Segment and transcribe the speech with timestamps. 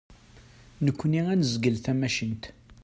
[0.85, 2.43] Nekni ad nezgel tamacint.